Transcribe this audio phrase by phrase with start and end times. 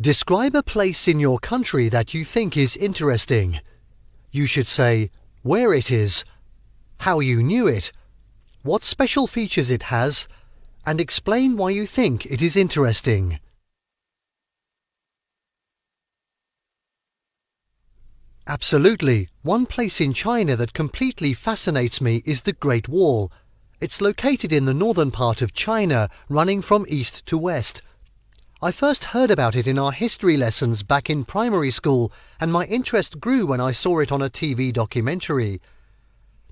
[0.00, 3.58] Describe a place in your country that you think is interesting.
[4.30, 5.10] You should say
[5.42, 6.24] where it is,
[6.98, 7.90] how you knew it,
[8.62, 10.28] what special features it has,
[10.86, 13.40] and explain why you think it is interesting.
[18.46, 19.28] Absolutely.
[19.42, 23.32] One place in China that completely fascinates me is the Great Wall.
[23.80, 27.82] It's located in the northern part of China, running from east to west.
[28.60, 32.64] I first heard about it in our history lessons back in primary school, and my
[32.64, 35.60] interest grew when I saw it on a TV documentary.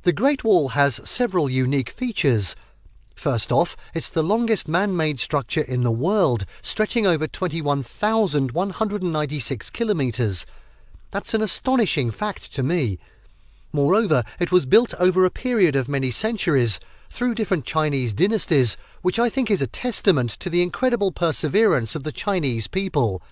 [0.03, 2.55] The Great Wall has several unique features.
[3.17, 10.47] First off, it's the longest man made structure in the world, stretching over 21,196 kilometres.
[11.11, 13.01] That's an astonishing fact to me.
[13.73, 16.79] Moreover, it was built over a period of many centuries,
[17.11, 22.03] through different Chinese dynasties, which I think is a testament to the incredible perseverance of
[22.03, 23.23] the Chinese people.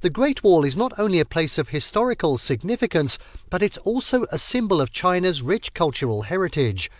[0.00, 3.18] The Great Wall is not only a place of historical significance,
[3.50, 6.90] but it's also a symbol of China's rich cultural heritage.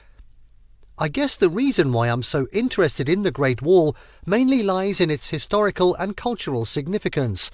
[0.99, 5.09] I guess the reason why I'm so interested in the Great Wall mainly lies in
[5.11, 7.51] its historical and cultural significance.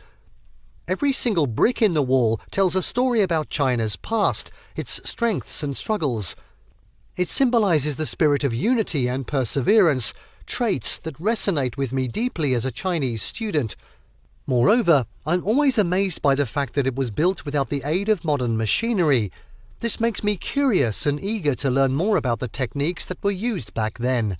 [0.88, 5.76] Every single brick in the wall tells a story about China's past, its strengths and
[5.76, 6.34] struggles.
[7.16, 10.12] It symbolizes the spirit of unity and perseverance,
[10.44, 13.74] traits that resonate with me deeply as a Chinese student.
[14.46, 18.24] Moreover, I'm always amazed by the fact that it was built without the aid of
[18.24, 19.32] modern machinery.
[19.80, 23.72] This makes me curious and eager to learn more about the techniques that were used
[23.72, 24.36] back then.